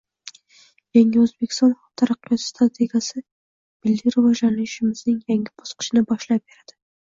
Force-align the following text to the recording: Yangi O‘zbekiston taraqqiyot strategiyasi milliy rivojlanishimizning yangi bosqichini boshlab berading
Yangi 0.97 1.19
O‘zbekiston 1.23 1.75
taraqqiyot 2.01 2.43
strategiyasi 2.45 3.21
milliy 3.25 4.15
rivojlanishimizning 4.17 5.21
yangi 5.35 5.55
bosqichini 5.63 6.05
boshlab 6.15 6.43
berading 6.49 6.75